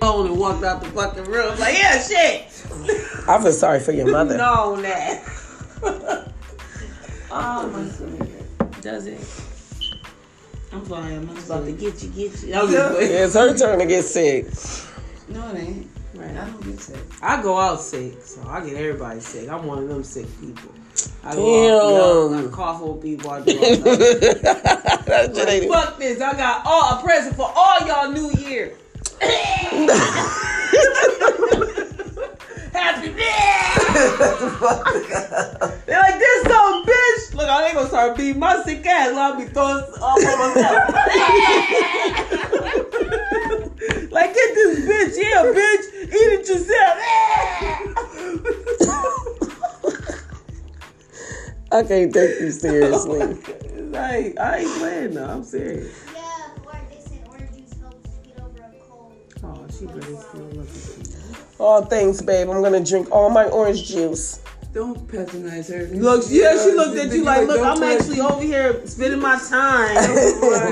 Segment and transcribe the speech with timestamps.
[0.00, 1.58] phone and walked out the fucking room.
[1.58, 2.42] Like, yeah, shit.
[3.28, 4.36] I feel sorry for your mother.
[4.36, 5.24] no, on that.
[7.30, 8.80] oh my god.
[8.80, 9.20] Does it?
[10.72, 12.54] I'm sorry, I'm not about to get you, get you.
[12.54, 12.74] I was.
[13.00, 14.46] It's her turn to get sick.
[15.28, 15.90] No, it ain't.
[16.14, 16.30] Right.
[16.30, 16.96] I don't get sick.
[17.22, 19.48] I go out sick, so I get everybody sick.
[19.48, 20.70] I'm one of them sick people.
[21.22, 22.48] I go out, Damn.
[22.48, 23.30] I cough on people.
[23.30, 24.94] I do all that.
[25.08, 26.20] That Fuck this!
[26.20, 28.74] I got all a present for all y'all New Year.
[32.72, 33.08] Happy
[35.86, 37.34] They're like this dumb bitch.
[37.34, 39.12] Look, I ain't gonna start beating my sick ass.
[39.14, 40.94] I'll be throwing all for myself.
[44.12, 46.98] like get this bitch, yeah, bitch, eat it yourself.
[51.70, 53.18] I can't take you seriously.
[53.90, 55.26] like I ain't playing though.
[55.26, 56.07] I'm serious.
[59.80, 61.90] Oh, she really still looking cute.
[61.90, 62.48] Thanks, babe.
[62.50, 64.40] I'm gonna drink all my orange juice.
[64.74, 65.86] Don't patronize her.
[65.86, 69.38] Look, yeah, she looked at you like, look, I'm touch- actually over here spending my
[69.38, 69.94] time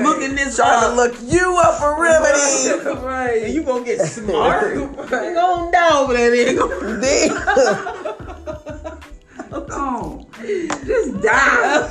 [0.03, 3.01] looking this Trying to look you up for remedy.
[3.03, 3.41] right.
[3.43, 4.75] And you gonna get smart.
[4.75, 7.01] You gonna die over there, nigga.
[8.61, 8.97] Damn.
[9.71, 10.25] Oh,
[10.85, 11.89] just die.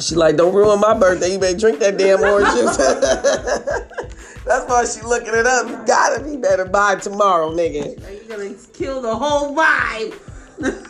[0.00, 1.32] She like, don't ruin my birthday.
[1.32, 2.78] You better drink that damn orange juice.
[4.44, 5.68] That's why she looking it up.
[5.68, 7.98] You gotta be better by tomorrow, nigga.
[8.28, 10.14] You're gonna kill the whole vibe.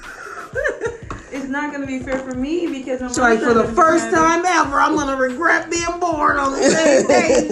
[1.33, 4.78] It's not gonna be fair for me because I'm like, for the first time ever,
[4.78, 7.48] I'm gonna regret being born on the same day as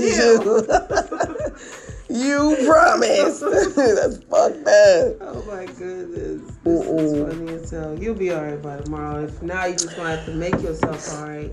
[2.08, 2.24] you.
[2.24, 3.40] you promised.
[3.76, 5.16] That's fucked up.
[5.22, 6.42] Oh my goodness.
[6.62, 7.98] This is funny as hell.
[7.98, 9.24] You'll be alright by tomorrow.
[9.24, 11.50] If now you just gonna have to make yourself alright.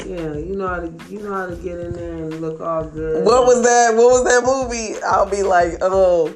[0.00, 2.84] Yeah, you know how to you know how to get in there and look all
[2.84, 3.24] good.
[3.24, 3.94] What was that?
[3.94, 5.00] What was that movie?
[5.02, 6.34] I'll be like, oh,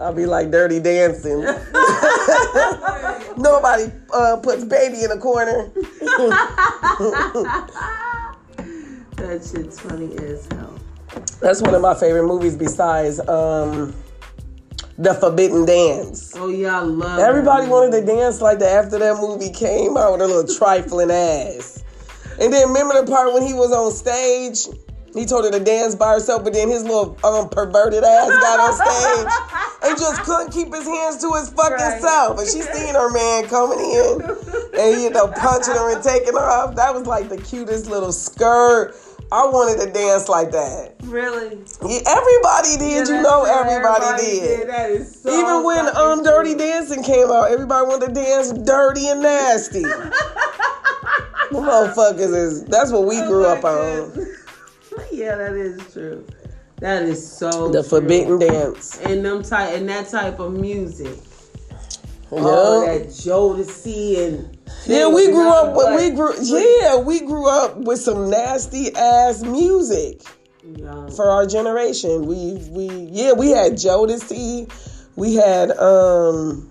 [0.00, 1.40] I'll be like Dirty Dancing.
[3.36, 5.70] Nobody uh, puts baby in a corner.
[9.16, 10.76] That shit's funny as hell.
[11.40, 13.94] That's one of my favorite movies besides um,
[14.98, 16.32] The Forbidden Dance.
[16.36, 20.12] Oh yeah, I love Everybody wanted to dance like that after that movie came out
[20.12, 21.83] with a little trifling ass.
[22.40, 24.66] And then remember the part when he was on stage?
[25.14, 28.58] He told her to dance by herself, but then his little um, perverted ass got
[28.58, 29.32] on stage
[29.84, 32.00] and just couldn't keep his hands to his fucking Right.
[32.02, 32.38] self.
[32.40, 34.20] And she seen her man coming in
[34.76, 36.74] and you know punching her and taking her off.
[36.74, 38.96] That was like the cutest little skirt.
[39.30, 40.94] I wanted to dance like that.
[41.04, 41.58] Really?
[41.86, 43.54] Yeah, everybody did, you know, true.
[43.54, 44.68] everybody, did.
[44.68, 46.54] That is so Even when um Dirty.
[46.56, 49.84] Dancing came out, everybody wanted to dance dirty and nasty.
[51.50, 54.26] The motherfuckers is that's what we grew Oh up on.
[55.12, 56.26] yeah, that is true.
[56.76, 58.00] That is so The true.
[58.00, 58.98] forbidden dance.
[59.00, 61.16] and them type and that type of music.
[62.32, 67.76] Oh, that Jodeci and yeah, we grew up with we grew yeah, we grew up
[67.76, 70.22] with some nasty ass music
[70.64, 71.08] Yeah.
[71.10, 72.26] for our generation.
[72.26, 74.68] We we yeah, we had Jodeci,
[75.14, 76.68] we had um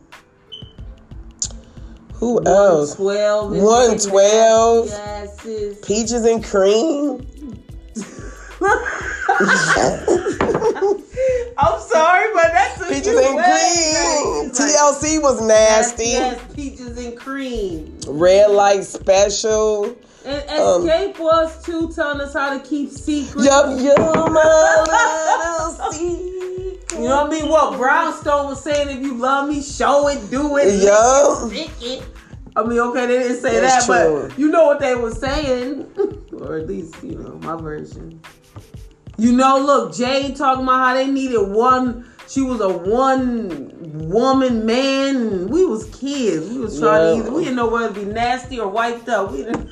[2.24, 2.98] who else?
[2.98, 3.62] 112.
[3.62, 4.88] 112.
[4.88, 5.78] Yes, yes.
[5.84, 7.28] Peaches and cream.
[11.58, 14.48] I'm sorry, but that's a Peaches and cream.
[14.48, 16.04] It's like, TLC was yes, nasty.
[16.06, 17.98] yes, peaches and cream.
[18.08, 19.96] Red light special.
[20.26, 23.46] And Um, Xscape was too telling us how to keep secrets.
[23.46, 23.98] Yup, you're
[24.30, 26.94] my little secret.
[26.94, 27.50] You know what I mean?
[27.50, 32.04] What Brownstone was saying, if you love me, show it, do it, stick it.
[32.56, 34.28] I mean, okay, they didn't say That's that, true.
[34.30, 35.88] but you know what they were saying,
[36.40, 38.22] or at least you know my version.
[39.18, 42.06] You know, look, Jade talking about how they needed one.
[42.28, 43.72] She was a one
[44.08, 45.48] woman man.
[45.48, 46.48] We was kids.
[46.50, 47.24] We was trying Yeah.
[47.24, 47.32] to either.
[47.36, 49.32] We didn't know whether to be nasty or wiped up.
[49.32, 49.68] We didn't.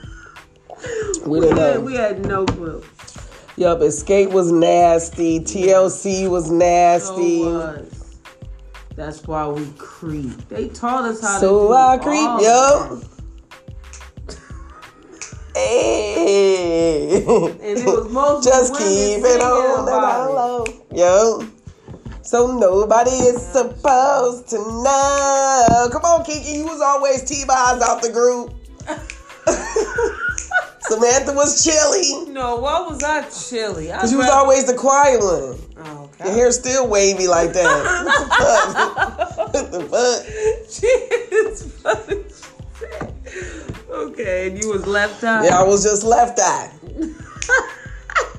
[1.25, 1.81] We didn't had, know.
[1.81, 2.83] we had no clue.
[3.55, 5.39] Yup, Xscape was nasty.
[5.39, 7.43] TLC was nasty.
[7.43, 8.01] So was.
[8.95, 10.47] That's why we creep.
[10.49, 13.03] They taught us how to do So I creep, yup.
[15.53, 17.23] Hey.
[17.23, 17.49] Eh.
[17.49, 19.91] And it was most Just keep it on it.
[20.33, 20.65] low.
[20.93, 21.47] Yo.
[22.23, 25.89] So nobody is supposed to know.
[25.91, 26.57] Come on, Kiki.
[26.57, 28.53] You was always T-Boz out the group.
[30.91, 32.27] Samantha was Chilli.
[32.33, 33.95] No, what was I Chilli?
[33.95, 35.57] I Cause you was always the quiet one.
[35.77, 36.35] Oh, Your God.
[36.35, 37.83] hair still wavy like that.
[37.85, 39.37] what the fuck?
[39.51, 40.25] What the fuck?
[40.69, 42.23] She is funny.
[43.89, 45.45] Okay, and you was left out.
[45.45, 46.71] Yeah, I was just Left Eye.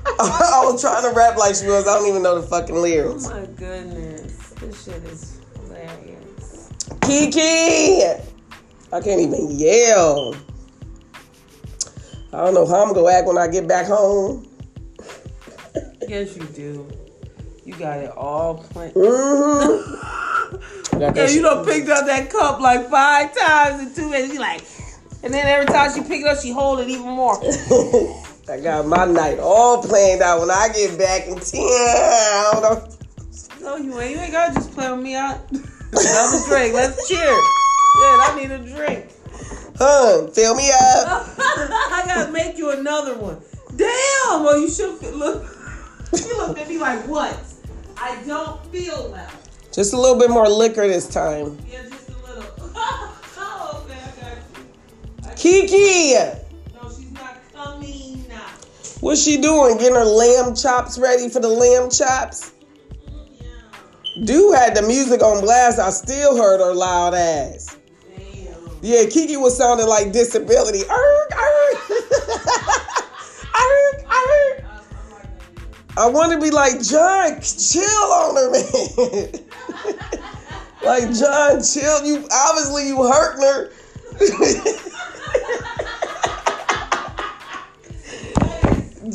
[0.19, 1.87] I was trying to rap like she was.
[1.87, 3.27] I don't even know the fucking lyrics.
[3.29, 4.49] Oh my goodness.
[4.59, 6.69] This shit is hilarious.
[7.01, 8.03] Kiki!
[8.91, 10.35] I can't even yell.
[12.33, 14.47] I don't know how I'm gonna act when I get back home.
[16.07, 16.87] Yes, you do.
[17.63, 18.93] You got it all planned.
[18.95, 20.99] Mm-hmm.
[20.99, 21.41] Got Yeah, you shit.
[21.43, 24.33] done picked up that cup like five times in two minutes.
[24.33, 24.63] You like,
[25.23, 27.35] and then every time she pick it up, she hold it even more.
[28.49, 32.65] I got my night all planned out when I get back in town.
[32.65, 32.89] I.
[33.61, 34.15] No, you ain't.
[34.15, 35.39] You ain't gotta just play with me out.
[35.51, 36.73] Another drink.
[36.73, 37.19] Let's cheer.
[37.19, 39.05] Yeah, I need a drink.
[39.77, 41.27] Huh, fill me up.
[41.37, 43.41] I gotta make you another one.
[43.75, 44.43] Damn.
[44.43, 45.43] Well, you should look.
[46.13, 47.37] You looked at me like what?
[47.97, 49.29] I don't feel well.
[49.71, 51.57] Just a little bit more liquor this time.
[51.67, 52.45] Yeah, just a little.
[52.75, 55.37] oh, okay, I got.
[55.37, 56.13] Kiki!
[56.75, 58.13] No, she's not coming.
[59.03, 59.77] What's she doing?
[59.79, 62.53] Getting her lamb chops ready for the lamb chops?
[63.05, 64.25] Mm-hmm, yeah.
[64.25, 65.77] Dude had the music on blast.
[65.77, 67.75] I still heard her loud ass.
[68.83, 70.81] Yeah, Kiki was sounding like disability.
[70.89, 71.77] Arg, arg.
[73.55, 74.65] arg, arg.
[75.95, 79.29] I, want to be like, John, chill on her, man.
[80.83, 82.03] like, John, chill.
[82.03, 83.71] You obviously you hurting her.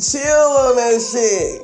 [0.01, 1.61] chill on that shit.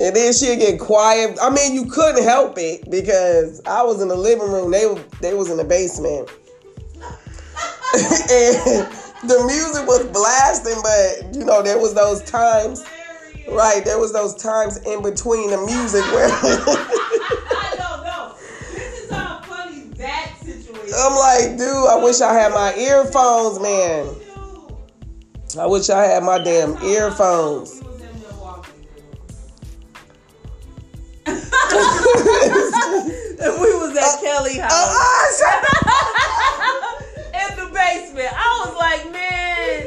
[0.00, 1.36] And then she'll get quiet.
[1.42, 4.70] I mean, you couldn't help it because I was in the living room.
[4.70, 4.86] They
[5.20, 6.30] they was in the basement.
[7.94, 8.84] and
[9.24, 12.84] the music was blasting, but you know, there was those times.
[13.50, 18.34] Right, there was those times in between the music where I don't know.
[18.74, 20.94] This is how funny that situation.
[20.94, 24.14] I'm like, dude, I wish I had my earphones, man.
[25.58, 27.78] I wish I had my damn earphones.
[27.78, 28.72] She was in Milwaukee.
[31.26, 31.36] and
[33.60, 35.42] we was at uh, Kelly uh, uh, house.
[35.42, 36.97] Uh-uh,
[37.56, 38.28] the basement.
[38.32, 39.82] I was like, man,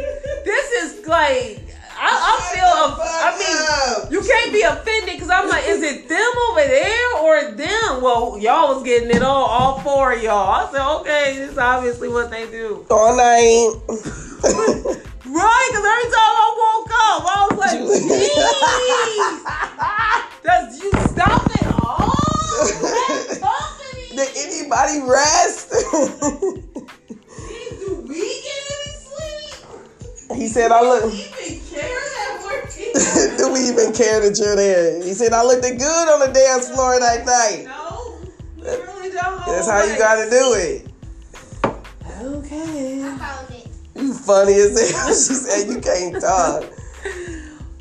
[0.46, 1.60] this is like,
[1.98, 6.34] I, I feel, I mean, you can't be offended because I'm like, is it them
[6.50, 8.02] over there or them?
[8.02, 10.50] Well, y'all was getting it all, all four of y'all.
[10.50, 12.86] I said, okay, this is obviously what they do.
[12.90, 13.76] all night.
[15.34, 17.80] Right, because every time I woke up, I was like,
[19.32, 22.12] jeez, does you stop it all?
[22.60, 24.02] Let's talk to me.
[24.18, 25.72] Did anybody rest?
[30.42, 31.14] he said, I look.
[31.14, 33.38] Even care that we're here?
[33.38, 35.04] Do we even care that you're there?
[35.04, 37.66] He said, I looked good on the dance floor that night.
[37.66, 38.18] No,
[38.58, 39.46] we really don't.
[39.46, 40.88] That's how you gotta do it.
[42.22, 43.04] Okay.
[43.04, 43.68] I found it.
[43.96, 45.08] You funny as hell.
[45.14, 46.64] She said, you can't talk.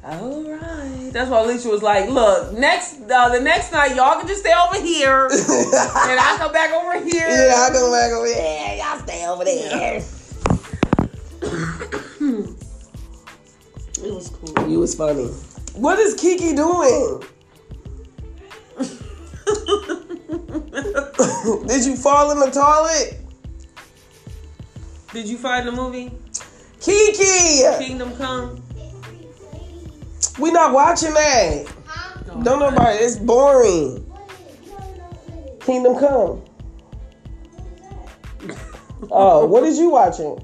[0.05, 1.11] All right.
[1.13, 4.53] That's why Alicia was like, "Look, next uh, the next night, y'all can just stay
[4.53, 5.33] over here, and
[6.21, 8.77] I come back over here." Yeah, I go back over there.
[8.77, 10.03] Y'all stay over there.
[14.03, 14.67] It was cool.
[14.69, 15.27] You was funny.
[15.75, 17.23] What is Kiki doing?
[21.67, 23.21] Did you fall in the toilet?
[25.13, 26.13] Did you find the movie
[26.81, 27.63] Kiki!
[27.79, 28.63] Kingdom Come?
[30.39, 31.67] We not watching that.
[31.85, 32.23] Huh?
[32.43, 32.97] Don't nobody.
[32.99, 33.69] It's boring.
[33.69, 34.03] It?
[34.65, 35.65] You don't know what it is.
[35.67, 36.39] Kingdom Come.
[36.39, 36.49] What
[37.71, 38.09] is that?
[39.11, 40.43] Oh, what is you watching?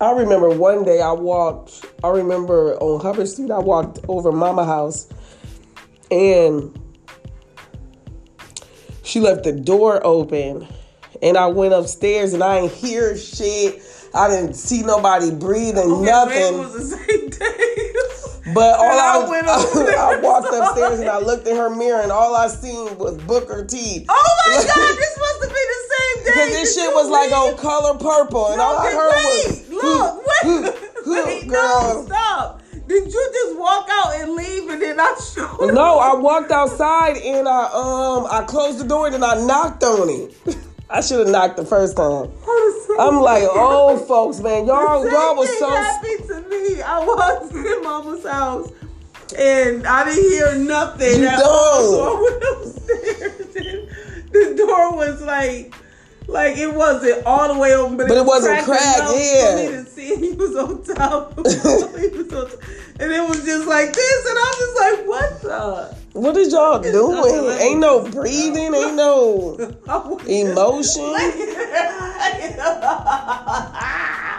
[0.00, 4.64] I remember one day I walked, I remember on Hubbard Street, I walked over Mama
[4.64, 5.08] house
[6.10, 6.78] and
[9.02, 10.68] she left the door open
[11.22, 13.82] and I went upstairs and I ain't hear shit.
[14.14, 16.58] I didn't see nobody breathing, Okay, nothing.
[16.58, 18.52] was the same day.
[18.54, 21.08] But all I, I went there I walked upstairs and.
[21.08, 24.06] I looked in her mirror and all I seen was Booker T.
[24.08, 24.96] oh my God!
[24.96, 25.75] This must have been the same day.
[26.26, 30.76] Because this shit was like on color purple and all I heard wait, was look,
[31.06, 32.02] wait, wait, girl.
[32.02, 32.62] no, stop.
[32.88, 37.16] Did you just walk out and leave and then I showed No, I walked outside
[37.16, 40.56] and I um I closed the door and then I knocked on it.
[40.88, 42.30] I should have knocked the first time.
[43.00, 46.80] I'm like, oh folks, man, y'all y'all was so happened to me.
[46.80, 48.70] I was in Mama's house
[49.36, 51.22] and I didn't hear nothing.
[51.22, 51.40] You don't.
[51.40, 53.88] So I went upstairs and
[54.30, 55.74] the door was like.
[56.28, 59.56] Like it wasn't all the way open, but, But it was wasn't cracked enough yeah.
[59.56, 61.38] For me to see he was on top.
[61.38, 61.50] of me.
[61.52, 62.60] he was on top.
[62.98, 65.94] And it was just like this, and I'm just like, what the?
[66.18, 67.18] what is y'all doing?
[67.18, 69.56] Okay, Ain't no breathing, ain't no
[70.26, 71.04] emotion.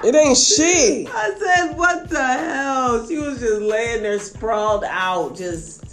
[0.04, 1.08] It ain't shit.
[1.12, 3.08] I said, what the hell?
[3.08, 5.87] She was just laying there sprawled out, just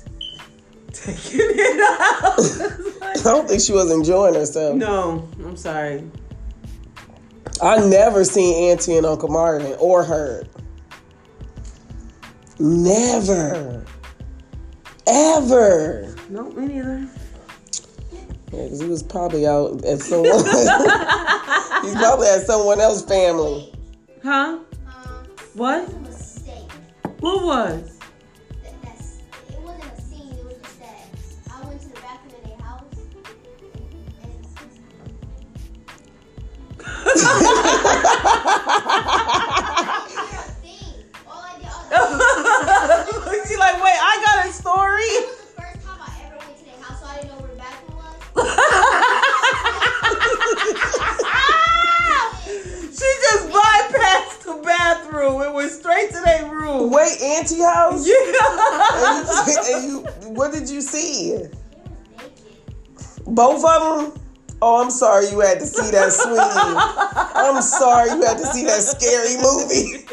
[0.95, 1.81] taking it
[3.03, 3.03] out.
[3.03, 4.77] I don't think she was enjoying herself.
[4.77, 6.09] no, I'm sorry.
[7.63, 10.49] I never seen Auntie and Uncle Marvin or heard.
[12.59, 13.85] Never.
[15.07, 16.15] Ever.
[16.31, 17.09] No, me neither.
[18.53, 20.31] Yeah, 'cause he was probably out at someone.
[20.45, 23.73] He's probably at someone else's family.
[24.23, 24.59] Huh?
[24.87, 25.89] Um, What?
[25.89, 26.71] it mistake.
[27.21, 27.94] What was?
[47.07, 48.37] I didn't know where the bathroom was.
[52.95, 56.91] She just bypassed the bathroom and went straight to their room.
[56.91, 58.07] Wait, Auntie house?
[58.07, 58.15] Yeah.
[58.95, 59.93] And you, and
[60.23, 61.33] you, what did you see?
[61.33, 61.51] Was
[62.17, 62.67] naked.
[63.27, 64.24] Both of them?
[64.67, 66.41] Oh, I'm sorry you had to see that, sweetie.
[67.39, 70.07] I'm sorry you had to see that scary movie.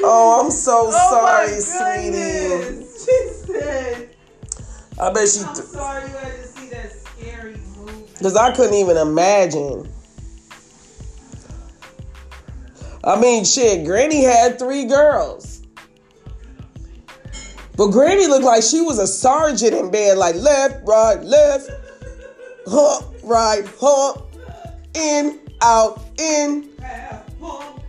[0.02, 2.86] oh, I'm so Oh sorry, sweetie.
[2.96, 4.08] She said,
[4.98, 8.06] I bet she, I'm sorry you had to see that scary movie.
[8.16, 9.86] because I couldn't even imagine.
[13.04, 15.60] I mean, shit, Granny had three girls.
[17.76, 21.68] But Granny looked like she was a sergeant in bed, like left, right, left,
[22.66, 24.22] hump, right, hump,
[24.94, 26.68] in, out, in,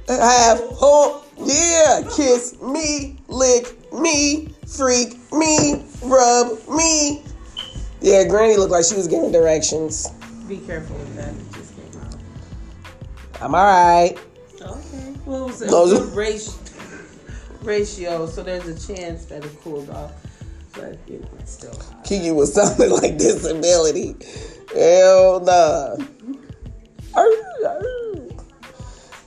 [0.08, 7.24] half, hump, yeah, kiss me, lick me, freak me, rub me.
[8.02, 10.10] Yeah, Granny looked like she was giving directions.
[10.48, 11.30] Be careful with that.
[11.34, 12.16] It just came out.
[13.42, 14.18] I'm alright.
[14.62, 15.14] Okay.
[15.26, 16.54] Well, it was a No, good it's- ratio,
[17.62, 20.12] ratio, so there's a chance that it cooled off.
[20.74, 22.04] But, you know, it's still hot.
[22.04, 24.16] Kiki was something like disability.
[24.74, 25.96] Hell nah.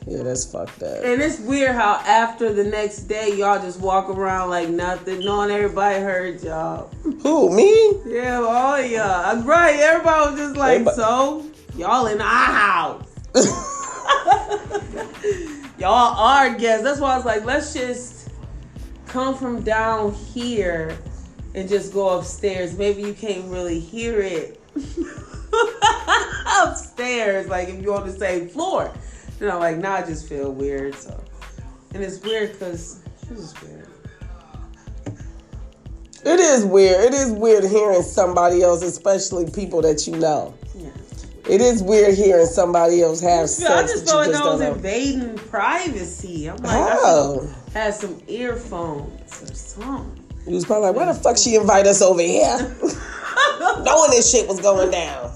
[0.08, 1.04] Yeah, that's fucked up.
[1.04, 5.50] And it's weird how after the next day, y'all just walk around like nothing, knowing
[5.50, 6.88] everybody heard y'all.
[7.22, 7.92] Who, me?
[8.06, 9.00] Yeah, all y'all.
[9.00, 11.44] Uh, right, everybody was just like, Everybody- so,
[11.76, 13.08] y'all in our house.
[15.78, 16.84] y'all are guests.
[16.84, 18.28] That's why I was like, let's just
[19.06, 20.96] come from down here
[21.56, 22.76] and just go upstairs.
[22.76, 24.60] Maybe you can't really hear it
[26.62, 28.92] upstairs, like if you're on the same floor.
[29.40, 30.94] You know, like now I just feel weird.
[30.94, 31.18] So,
[31.94, 33.88] and it's weird because it's just weird.
[36.24, 37.04] It is weird.
[37.04, 40.54] It is weird hearing somebody else, especially people that you know.
[40.74, 40.90] Yeah.
[41.48, 43.70] It is weird hearing somebody else have sex.
[43.70, 46.50] I just felt you like just I was invading privacy.
[46.50, 47.40] I'm like, oh.
[47.40, 50.25] I have had some earphones or something.
[50.46, 52.56] You was probably like, why the fuck she invite us over here?
[53.82, 55.32] Knowing this shit was going down.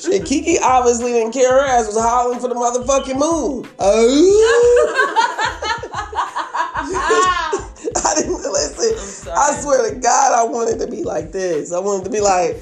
[0.00, 1.52] Shit, Kiki obviously didn't care.
[1.52, 3.68] Her ass was hollering for the motherfucking moon.
[3.78, 4.82] Oh.
[8.04, 9.32] I didn't listen.
[9.32, 11.72] I swear to God, I wanted to be like this.
[11.72, 12.56] I wanted to be like,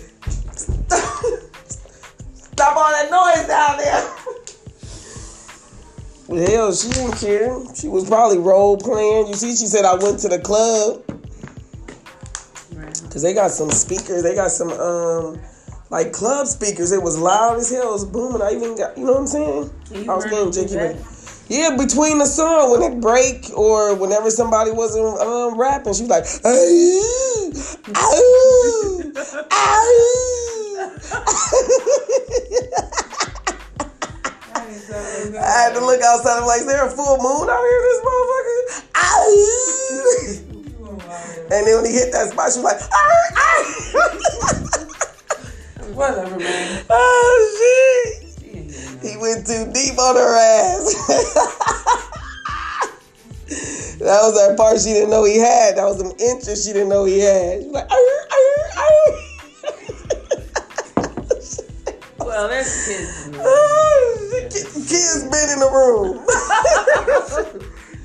[2.35, 4.11] stop all that noise down there.
[6.47, 7.59] Hell, she didn't care.
[7.75, 9.29] She was probably role playing.
[9.29, 11.03] You see, she said I went to the club.
[13.15, 14.25] Cause they got some speakers.
[14.25, 15.41] They got some um
[15.89, 16.91] like club speakers.
[16.91, 17.91] It was loud as hell.
[17.91, 18.43] It was booming.
[18.43, 19.71] I even got you know what I'm saying?
[19.93, 21.47] You I was getting jiggy with.
[21.49, 26.11] Yeah, between the song when it break or whenever somebody wasn't um, rapping, she was
[26.11, 27.53] like, "Ooh,
[27.95, 29.75] ooh, ooh."
[35.37, 36.41] I had to look outside.
[36.41, 37.81] I'm like, is there a full moon out here?
[37.81, 38.83] This motherfucker.
[40.49, 40.51] Ooh.
[41.51, 43.65] And then when he hit that spot, she was like, "Ah, ah."
[45.95, 46.85] Whatever, man.
[46.91, 48.23] oh shit.
[49.03, 50.95] He went too deep on her ass.
[53.99, 55.77] that was that part she didn't know he had.
[55.77, 57.61] That was some interest she didn't know he had.
[57.61, 59.13] She was like, "Arr, arr, arr."
[62.19, 63.27] Well, there's kids.
[63.27, 63.43] in there.
[63.45, 64.19] Oh.
[64.41, 66.25] Ki- Kids been in the room.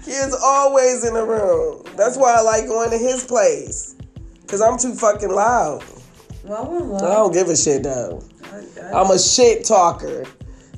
[0.10, 1.84] Kids always in the room.
[1.96, 3.96] That's why I like going to his place.
[4.48, 5.84] Cause I'm too fucking loud.
[6.44, 8.24] Well, I don't give a shit though.
[8.46, 10.26] I, I, I'm a shit talker.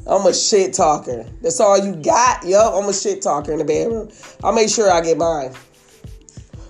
[0.06, 1.26] I'm a shit talker.
[1.42, 2.44] That's all you got?
[2.46, 4.10] Yup, I'm a shit talker in the bedroom.
[4.44, 5.54] I'll make sure I get mine.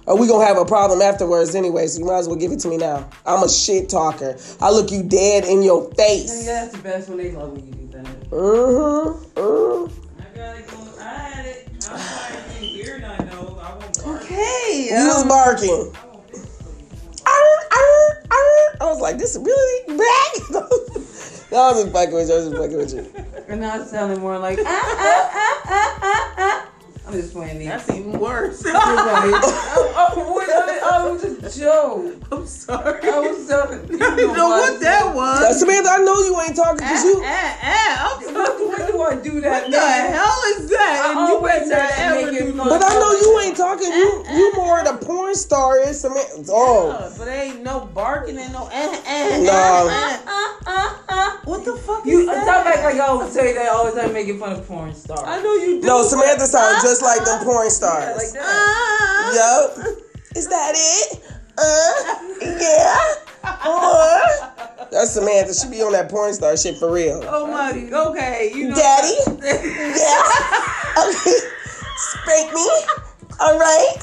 [0.05, 2.59] Or we gonna have a problem afterwards anyway, so you might as well give it
[2.59, 3.09] to me now.
[3.25, 4.37] I'm a shit talker.
[4.61, 6.45] I look you dead in your I face.
[6.45, 8.05] that's the best when they love when you do that.
[8.29, 10.01] Mm-hmm, mm-hmm.
[14.05, 14.88] Okay.
[14.89, 15.93] He was um, barking.
[17.25, 18.77] Arr, arr, arr.
[18.81, 20.31] I was like, this is really bad."
[21.50, 22.36] that was a fucking with you.
[22.36, 23.25] I was fucking with you.
[23.48, 26.70] And now it's sounding more like ah ah ah ah ah ah.
[27.11, 27.67] I'm just playing these.
[27.67, 28.63] That's even worse.
[28.67, 32.15] oh, oh, what, oh, it was a joke.
[32.31, 33.01] I'm sorry.
[33.03, 33.67] I was so.
[33.91, 35.41] You I didn't know what that was.
[35.43, 37.21] Uh, Samantha, I know you ain't talking because you.
[37.21, 39.63] Eh, eh, I'm Why do I do that?
[39.63, 41.03] What the hell is that?
[41.03, 42.69] I And you always better not ever make it do fun.
[42.69, 43.91] But I know you ain't talking.
[43.91, 46.47] You you more the porn star is Samantha.
[46.49, 49.89] Oh, Uh, But ain't no barking and no eh, eh, No.
[49.91, 50.40] eh, eh.
[51.45, 52.43] What the fuck You is that?
[52.43, 55.21] stop acting like I always say that all the time, making fun of porn stars.
[55.25, 55.88] I know you do.
[55.88, 58.17] no, Samantha sounds just like them porn Yeah, stars.
[58.17, 58.43] like that.
[58.45, 59.33] Ah.
[59.75, 59.88] Yup.
[60.36, 61.24] Is that it?
[61.57, 61.91] Uh,
[62.62, 62.95] yeah.
[63.65, 64.88] More.
[64.91, 65.53] That's Samantha.
[65.53, 67.21] She be on that porn star shit for real.
[67.25, 67.71] Oh my.
[67.71, 68.75] Okay, you know.
[68.75, 69.15] Daddy?
[69.41, 70.21] Yeah.
[71.10, 71.38] Okay.
[71.98, 72.67] Spank me.
[73.39, 73.98] All right.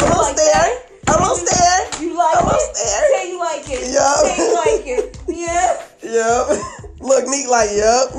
[0.00, 0.82] Almost there.
[1.08, 2.02] Almost there.
[2.02, 2.76] You like Almost it?
[2.84, 3.20] there.
[3.20, 3.92] Say you like it.
[3.92, 4.16] Yup.
[4.26, 5.18] Say you like it.
[5.28, 5.82] Yeah.
[6.04, 6.48] Yup.
[7.00, 8.10] Look neat like yup.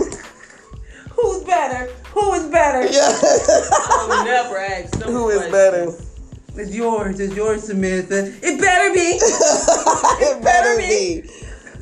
[1.11, 1.91] Who's better?
[2.13, 2.81] Who is better?
[2.91, 3.11] Yeah.
[3.11, 4.97] I would never ask.
[4.99, 5.91] them Who is better?
[6.55, 7.19] It's yours.
[7.19, 8.33] It's yours, Samantha.
[8.41, 8.99] It better be.
[9.21, 11.29] it better be.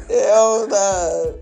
[0.07, 0.75] Hell no.
[0.75, 1.36] Oh,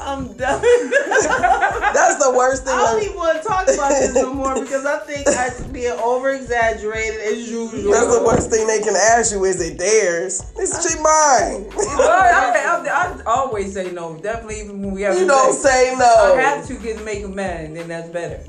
[0.00, 0.60] I'm done.
[0.62, 2.74] That's the worst thing.
[2.74, 5.92] I don't even want to talk about this no more because I think I'm being
[5.92, 7.92] over exaggerated as usual.
[7.92, 9.44] That's the worst thing they can ask you.
[9.44, 10.42] Is it theirs?
[10.56, 11.66] It's cheap mine.
[11.98, 14.16] I, I, I, I always say no.
[14.18, 17.24] Definitely, even when we have You to don't say- say I have to get make
[17.24, 18.42] a man, and then that's better.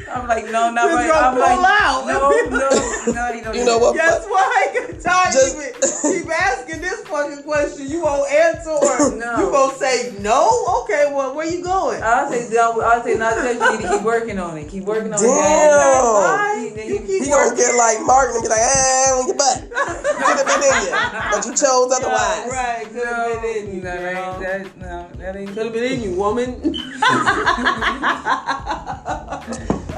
[0.13, 1.11] I'm like, no, not right.
[1.11, 2.05] I'm pull like, out.
[2.07, 3.55] no, no, no, you don't.
[3.55, 3.95] You know what?
[3.95, 4.87] Guess what?
[5.09, 6.11] I got Just- of.
[6.11, 7.87] Keep asking this fucking question.
[7.87, 9.37] You won't answer or No.
[9.39, 10.81] you gonna say no?
[10.83, 12.01] Okay, well, where you going?
[12.03, 13.55] I'll say, I'll say, not touch.
[13.55, 14.69] You need to keep working on it.
[14.69, 15.29] Keep working on Damn.
[15.29, 15.34] it.
[15.34, 16.71] Bye.
[16.75, 19.36] Then You you- keep He gonna get like Martin and be like, ah, on your
[19.38, 19.63] butt.
[19.69, 20.91] Could have been in you,
[21.32, 22.51] but you chose otherwise.
[22.51, 23.82] Right, could have No, been in you.
[23.82, 24.39] that ain't, girl.
[24.39, 25.47] that, no, that ain't.
[25.49, 26.62] Could have been in you, woman.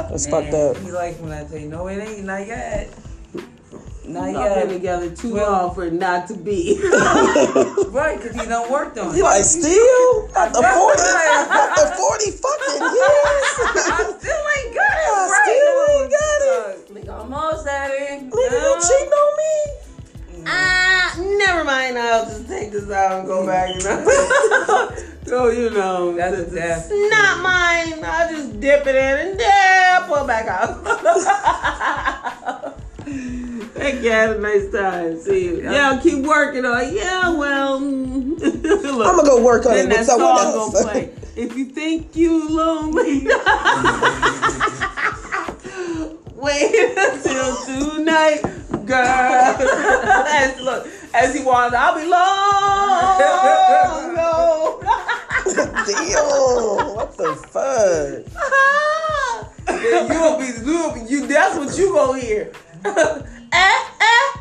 [0.09, 0.77] That's fucked up.
[0.77, 2.45] He like when I say, no, it ain't, not
[4.13, 4.21] yet.
[4.21, 6.79] Not Y'all been together too Well- long for it not to be.
[7.89, 9.23] Right, because he done worked on He it.
[9.23, 10.29] like, still?
[10.37, 13.45] After 40, after 40 fucking years?
[13.75, 15.43] I still ain't got it I right.
[15.43, 16.95] still ain't got it.
[16.95, 18.29] Like, almost at it.
[18.29, 19.55] Nigga, you cheating on me?
[20.47, 21.97] Ah, never mind.
[21.97, 23.75] I'll just take this out and go back.
[23.75, 24.89] You know?
[25.25, 26.89] so you know, That's a it's death.
[26.91, 28.03] not mine.
[28.03, 30.79] I'll just dip it in and yeah, pull it back out.
[33.73, 34.11] Thank you.
[34.11, 35.19] Had a nice time.
[35.19, 35.61] See you.
[35.61, 36.81] Yeah, keep working on.
[36.83, 36.93] it.
[36.93, 37.79] Yeah, well.
[37.79, 38.39] Mm.
[38.63, 40.73] Look, I'm gonna go work on it with someone else.
[40.73, 41.11] gonna play.
[41.35, 43.21] If you think you lonely,
[46.35, 48.41] wait until tonight,
[48.85, 48.97] girl.
[50.27, 53.19] as, look, as he walks, I'll be long
[54.15, 54.83] gone.
[55.85, 58.25] Damn, what the fuck?
[59.81, 61.27] you'll be, you'll be, you.
[61.27, 62.51] That's what you gonna hear.
[62.85, 63.79] Eh, eh,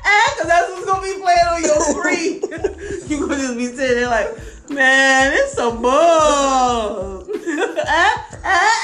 [0.05, 2.42] eh, cause that's what's gonna be playing on your screen.
[3.09, 4.29] you gonna just be sitting there like,
[4.70, 7.27] man, it's some bull.
[7.35, 8.79] eh, eh, eh.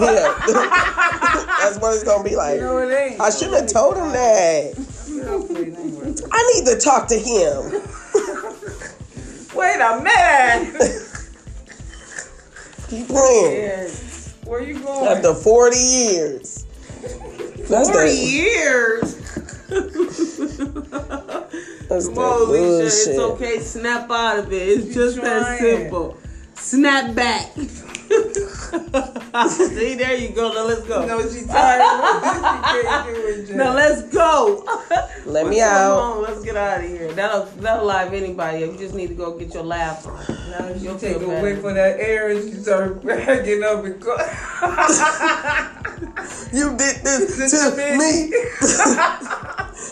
[0.00, 0.36] Yeah.
[1.60, 2.60] That's what it's gonna be like.
[2.60, 3.20] No, it ain't.
[3.20, 4.74] I shouldn't have told him that.
[6.32, 7.82] I need to talk to him.
[9.54, 11.10] Wait a minute.
[12.88, 13.62] Keep playing.
[13.62, 13.88] Yeah.
[14.44, 15.06] Where you going?
[15.06, 16.66] After 40 years.
[17.68, 19.14] That's 40 the, years.
[21.88, 23.10] that's the Come on, Alicia.
[23.10, 23.58] It's okay.
[23.60, 24.56] Snap out of it.
[24.68, 26.16] It's just that simple.
[26.54, 27.52] Snap back.
[29.50, 30.52] See, there you go.
[30.52, 31.06] Now let's go.
[31.06, 31.80] No, she tired.
[31.80, 33.56] she can't do it, Jen.
[33.56, 34.64] Now let's go.
[35.26, 35.98] Let me Come out.
[35.98, 37.12] on, let's get out of here.
[37.12, 38.60] That'll that'll live anybody.
[38.60, 40.18] You just need to go get your laugh on.
[40.50, 41.60] Now You'll take feel away better.
[41.60, 44.16] for that air and she started getting up and go.
[46.52, 48.32] You did this This to me.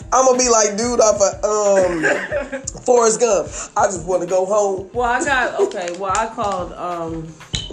[0.11, 3.47] I'm gonna be like dude off of um Forrest Gump.
[3.77, 4.89] I just want to go home.
[4.93, 5.95] Well, I got okay.
[5.97, 7.23] Well, I called um.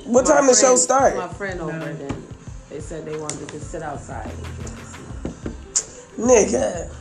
[0.05, 1.17] What my time the show start?
[1.17, 2.17] My friend over there.
[2.71, 4.31] They said they wanted to sit outside.
[6.19, 6.93] Nigga.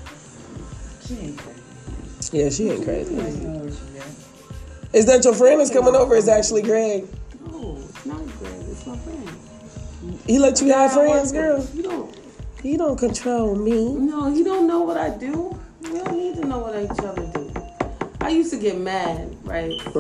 [1.06, 2.38] She ain't crazy.
[2.38, 3.20] Yeah, she ain't crazy.
[3.20, 3.72] I know where.
[4.94, 6.16] Is that your friend that's coming over?
[6.16, 7.06] Is actually Greg?
[7.52, 8.54] No, it's not Greg.
[8.70, 9.25] It's my friend.
[10.26, 11.66] He let you have friends, girl.
[11.74, 12.16] You don't.
[12.62, 13.94] He don't control me.
[13.94, 15.58] No, you don't know what I do.
[15.82, 17.54] We don't need to know what each other do.
[18.22, 19.72] I used to get mad, right?
[19.86, 20.00] I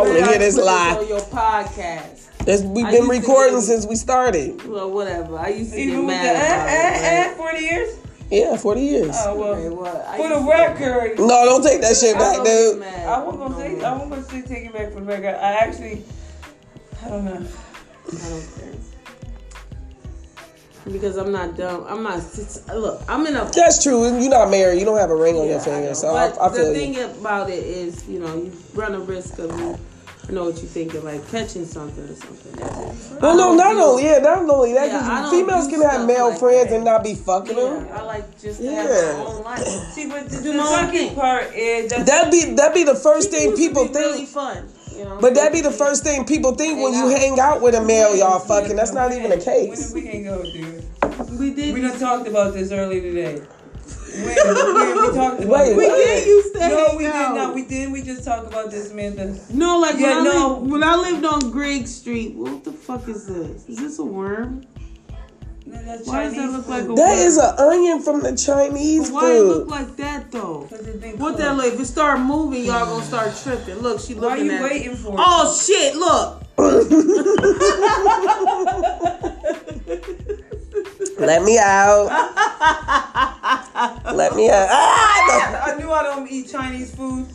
[0.00, 0.96] want to hear this put lie.
[1.00, 2.26] on your podcast.
[2.44, 4.64] That's, we've been recording get- since we started.
[4.66, 5.36] Well, whatever.
[5.38, 7.36] I used to Even get with the mad about eh, eh, eh, it.
[7.36, 7.98] 40 years?
[8.30, 9.16] Yeah, 40 years.
[9.20, 9.54] Oh, well.
[9.54, 12.82] Okay, well, For the record, No, don't take that shit back, don't dude.
[12.82, 13.84] I wasn't gonna no say, more.
[13.86, 15.34] I wasn't gonna say take it back for the record.
[15.34, 16.04] I actually,
[17.04, 17.32] I don't know.
[17.32, 18.74] I don't care.
[20.90, 21.84] Because I'm not dumb.
[21.86, 22.22] I'm not.
[22.74, 23.44] Look, I'm in a.
[23.54, 24.04] That's true.
[24.18, 24.78] You're not married.
[24.78, 25.92] You don't have a ring on your Yeah, I finger, know.
[25.92, 27.04] so I, but I the feel thing you.
[27.06, 29.78] about it is, you know, you run a risk of you.
[30.30, 32.52] Know what you're thinking, like catching something or something.
[32.52, 32.76] That's
[33.12, 33.18] it.
[33.22, 34.88] Oh, well, I no, don't only yeah, not only that.
[34.88, 36.76] Yeah, 'cause females can have male like friends that.
[36.76, 37.88] and not be fucking them.
[37.94, 38.82] I like just to Yeah.
[38.82, 39.64] have my own life.
[39.94, 41.14] See, but the, Do the my own sucking thing.
[41.14, 43.94] part is that That be that'd be the first thing It used to people be
[43.94, 44.68] really fun.
[44.98, 47.62] You know, But that be the first thing people think when you Hang hang out
[47.62, 48.74] with a male, y'all fucking.
[48.76, 49.92] That's not even the When case.
[49.94, 51.38] we can go, dude.
[51.38, 51.72] we did.
[51.74, 53.38] We done talked about this earlier today.
[53.38, 55.76] When, when we talked about Wait, this.
[55.76, 55.96] we what?
[55.96, 57.54] did used to No, hang we did not.
[57.54, 57.92] We did.
[57.92, 59.38] We just talked about this, Samantha.
[59.54, 60.54] No, like Yeah, when, I no.
[60.58, 62.34] lived, when I lived on Greg Street.
[62.34, 63.68] What the fuck is this?
[63.68, 64.64] Is this a worm?
[65.70, 66.96] No, that's Why does that Chinese look like a food.
[66.96, 67.26] That worm?
[67.26, 69.14] is an onion from the Chinese food.
[69.14, 70.66] Why it look like that though?
[70.70, 71.66] 'Cause it's been What that look?
[71.74, 73.78] If it start moving, y'all gonna start tripping.
[73.80, 74.62] Look, she Why are looking you at.
[74.62, 75.14] waiting for?
[75.18, 75.94] Oh shit!
[75.96, 76.42] Look.
[81.18, 82.06] Let me out.
[84.14, 84.68] Let me out.
[84.70, 87.26] Ah, I knew I don't eat Chinese food.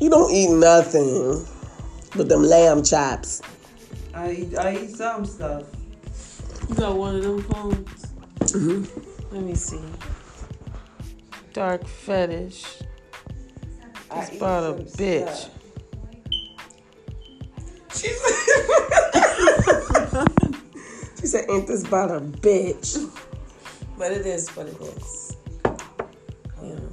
[0.00, 1.44] you don't eat nothing
[2.16, 3.40] but them lamb chops.
[4.14, 4.58] I eat.
[4.58, 5.64] I eat some stuff.
[6.68, 8.06] You got one of them phones.
[8.40, 9.34] Mm-hmm.
[9.34, 9.80] Let me see.
[11.52, 12.82] Dark fetish.
[14.16, 15.28] It's about a bitch.
[15.28, 15.50] stuff.
[21.24, 23.10] She said, "Ain't this about a bitch?"
[23.96, 25.36] But it is what it is.
[26.62, 26.92] You know,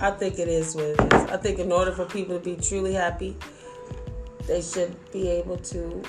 [0.00, 1.30] I think it is what it is.
[1.30, 3.36] I think in order for people to be truly happy,
[4.46, 6.02] they should be able to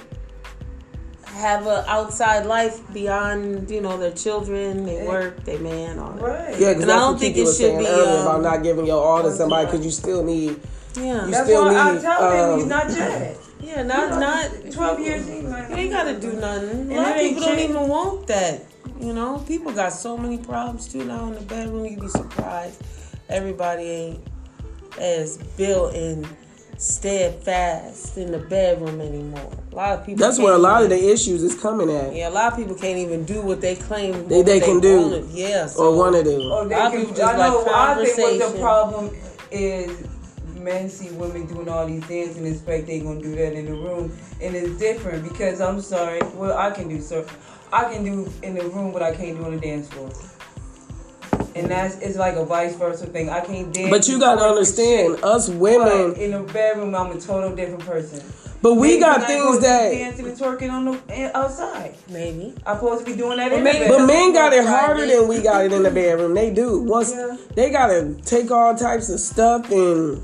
[1.34, 6.22] have an outside life beyond, you know, their children, their work, their man, all that.
[6.22, 6.60] Right.
[6.60, 8.86] Yeah, because I don't what think it should saying be, earlier um, about not giving
[8.86, 10.60] your all to somebody because you still need.
[10.96, 11.26] Yeah.
[11.26, 13.38] You That's still why I need, tell him um, he's not dead.
[13.62, 15.28] Yeah, not not Twelve years.
[15.30, 16.70] You ain't gotta do nothing.
[16.70, 18.66] A And lot of it ain't people don't even want that.
[19.00, 21.86] You know, people got so many problems too now in the bedroom.
[21.86, 22.84] You'd be surprised.
[23.30, 24.20] Everybody ain't
[25.00, 26.28] as built and
[26.82, 29.52] steadfast in the bedroom anymore.
[29.72, 30.26] A lot of people.
[30.26, 32.76] That's where a lot of the issues is coming at, Yeah, a lot of people
[32.76, 35.24] can't even do what they claim They- what they can do.
[35.32, 36.50] Yes, Yeah, so or want to do.
[36.52, 37.58] Oh, they A lot can, people just I know.
[37.60, 39.12] like I think what the problem
[39.52, 39.92] is,
[40.58, 43.74] men see women doing all these things and expect they gonna do that in the
[43.74, 46.20] room, and it's different because I'm sorry.
[46.36, 47.26] Well, I can do so.
[47.72, 50.10] I can do in the room what I can't do on the dance floor.
[51.56, 53.30] And that's it's like a vice versa thing.
[53.30, 53.90] I can't dance.
[53.90, 57.86] But you gotta understand, and us women, but in the bedroom, I'm a total different
[57.86, 58.24] person.
[58.62, 59.92] but we Maybe got when I things go that.
[59.92, 61.96] dancing and twerking on the eh, outside.
[62.10, 62.54] maybe.
[62.66, 65.28] I'm supposed to be doing that in maybe- the But men got it harder than
[65.28, 66.36] we got it in the bedroom.
[66.36, 66.80] They do.
[66.84, 67.36] Once Yeah.
[67.56, 70.22] they gotta take all types of stuff and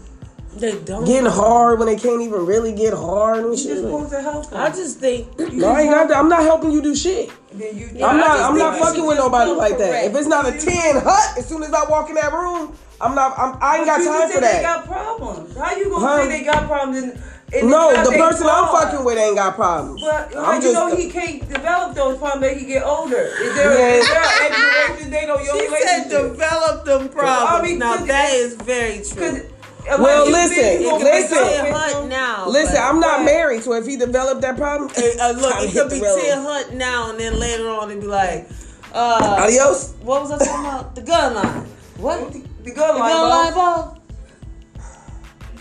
[0.59, 1.05] They don't.
[1.05, 3.77] getting hard when they can't even really get hard and You're shit.
[3.83, 4.59] supposed to help them.
[4.61, 5.37] I just think.
[5.39, 6.17] No, I ain't got that.
[6.17, 7.29] I'm not helping you do shit.
[7.53, 8.39] Then you, I'm not.
[8.39, 10.05] I'm not fucking with nobody come like that.
[10.05, 13.15] If it's not a ten hut, as soon as I walk in that room, I'm
[13.15, 13.37] not.
[13.37, 15.57] I'm, I ain't got But you time just for said They got problems.
[15.57, 16.23] How you gonna Huh?
[16.23, 17.03] say they got problems?
[17.03, 20.01] And, and No, the person I'm fucking with ain't got problems.
[20.01, 20.73] But how I'm you just.
[20.73, 23.15] know he can't develop those problems as he get older?
[23.39, 27.49] Is there, is there an expiration date on your She said develop them problems.
[27.49, 29.49] I mean, now that is very true.
[29.89, 31.30] Well, like listen, think you It gonna could be listen.
[31.38, 32.47] develop ten it, hut so- now.
[32.47, 33.26] Listen, but- I'm not Right.
[33.26, 36.73] married, so if he developed that problem, Uh, look, it could be the ten hut
[36.73, 38.50] now, and then later on it'd be like,
[38.93, 39.93] uh, Adios.
[40.04, 40.95] what was I talking about?
[40.95, 41.65] The gun line.
[41.97, 42.32] What?
[42.34, 43.84] The The gun line, gun line ball.
[43.84, 43.97] ball?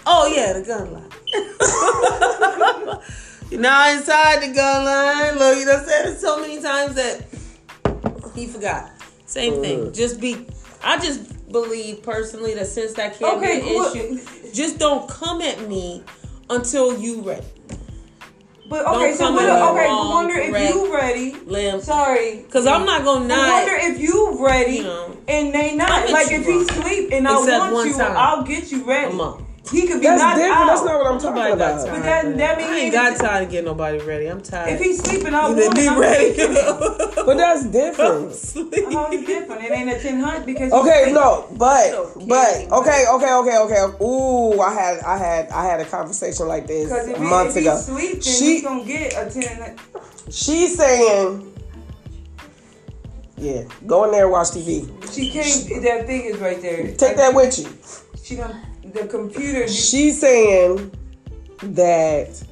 [0.09, 1.11] Oh yeah, the gun line.
[3.51, 5.39] You're now inside the gun line.
[5.39, 7.23] Look, you know, said it so many times that
[8.35, 8.91] he forgot.
[9.27, 9.93] Same thing.
[9.93, 10.47] Just be.
[10.83, 11.21] I just
[11.63, 16.03] believe personally that since that can't Okay, be an issue, just don't come at me
[16.51, 17.47] until you ready.
[18.69, 21.33] But okay, Don't so what, okay, wrong, wonder if you ready.
[21.47, 21.81] Lamb.
[21.81, 23.53] Sorry, Cause I'm not gonna not.
[23.65, 25.17] wonder if you ready You know.
[25.29, 26.11] and they not.
[26.11, 26.65] Like if bro.
[26.65, 27.39] sleep and I
[27.73, 28.17] want you, time.
[28.17, 29.17] I'll get you ready.
[29.67, 29.83] Come on.
[29.83, 30.57] He could be that's knocked different.
[30.57, 30.67] out.
[30.67, 31.87] That's not what I'm talking Nobody got about.
[31.87, 31.95] time.
[31.95, 34.27] But that- for that mean I ain't got time to get nobody ready.
[34.27, 34.73] I'm tired.
[34.75, 35.89] If he's sleeping, I you want be.
[35.89, 36.37] I'm ready.
[37.27, 38.31] But that's different.
[38.93, 39.65] How is it different?
[39.65, 42.27] It ain't a ten hunt because Okay, no, but Okay.
[42.29, 44.05] but okay, okay, okay, okay.
[44.05, 47.57] Ooh, I had I had I had a conversation like this Because if, he, months
[47.57, 47.75] if ago.
[47.75, 49.77] he's sleep, She he's gonna get a ten.
[50.31, 51.53] she's saying,
[53.39, 54.87] yeah, go in there and watch TV.
[55.13, 55.83] She can't.
[55.83, 56.95] That thing is right there.
[56.95, 57.67] Take that with you.
[58.23, 58.55] She done
[58.97, 59.69] the computer.
[59.69, 60.91] She's saying
[61.63, 62.43] that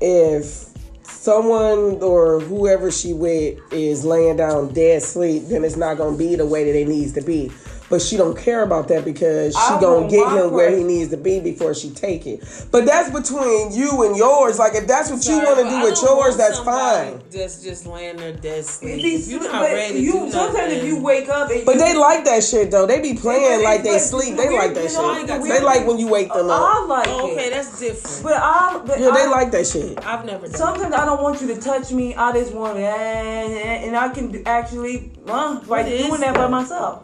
[0.00, 0.68] if
[1.02, 6.34] someone or whoever she with is laying down dead sleep, then it's not gonna be
[6.34, 7.50] the way that it needs to be.
[7.92, 10.82] But she don't care about that because she I gonna get my him where he
[10.82, 12.40] needs to be before she take it.
[12.70, 14.58] But that's between you and yours.
[14.58, 17.20] Like if that's what you want to do with yours, want that's fine.
[17.30, 18.94] That's just laying there dead If sleep.
[18.98, 21.66] he's- If you're not but ready to you, do sometimes if you wake up and
[21.66, 22.86] But you, they like that shit though.
[22.86, 24.36] They be playing But like they it's- sleep.
[24.38, 25.26] They like that know, shit.
[25.26, 26.62] They weird like when you wake them up.
[26.64, 27.50] I like Oh, okay, it.
[27.50, 28.22] that's different.
[28.22, 30.02] But I, but Yeah, they like that shit.
[30.02, 30.56] I've never done.
[30.56, 32.14] Sometimes I don't want you to touch me.
[32.14, 36.48] I just want and, and I can actually, uh, well, like is doing that by
[36.48, 37.02] myself.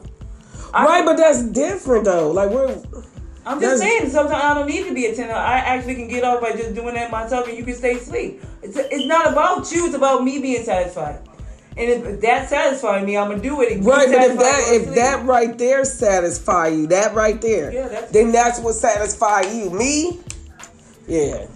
[0.75, 2.31] I, Right, but that's different though.
[2.31, 2.77] Like we're
[3.47, 4.11] I'm just saying.
[4.11, 5.35] Sometimes I don't need to be a attended.
[5.35, 8.43] I actually can get off by just doing that myself, and you can stay asleep.
[8.63, 9.87] It's it's not about you.
[9.87, 11.21] It's about me being satisfied.
[11.79, 13.83] And if that satisfies me, I'm gonna do it.
[13.85, 14.95] Right, but if that if asleep.
[14.97, 19.71] that right there satisfy you, that right there, Yeah, that's- then that's what satisfy you.
[19.71, 20.21] Me,
[21.07, 21.47] yeah.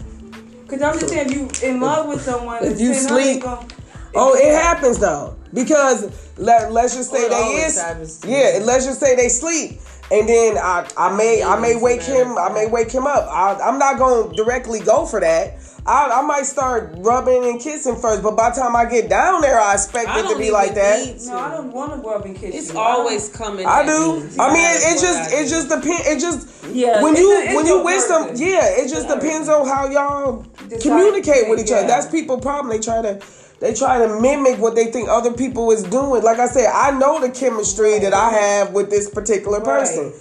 [0.69, 3.23] Cause I'm just saying, if you in love with someone, If you then how they
[3.33, 3.67] sleep- gonna-
[4.15, 8.59] Oh, it happens though because let let's just say they is yeah.
[8.63, 9.81] Let's just say they sleep.
[10.11, 13.27] And then I, I may I may wake him I may wake him up.
[13.31, 15.55] I, I'm not gonna directly go for that.
[15.85, 19.41] I, I might start rubbing and kissing first, but by the time I get down
[19.41, 21.19] there, I expect I it to be like that.
[21.19, 21.27] to.
[21.27, 22.79] No, I don't want to rub and kiss It's you.
[22.79, 23.67] always coming.
[23.67, 24.21] I at do.
[24.21, 24.31] me.
[24.39, 26.07] I mean, That's it just it just depends.
[26.07, 28.89] It just Yeah, when it's you a- it's when you your wish them, yeah, it
[28.91, 31.81] just depends on how y'all Decide- communicate with each other.
[31.83, 31.87] yeah.
[31.89, 32.69] That's people' problem.
[32.71, 33.21] They try to
[33.63, 36.21] they try to mimic what they think other people is doing.
[36.25, 39.79] Like I said, I know the chemistry that I have with this particular Right.
[39.79, 40.13] person.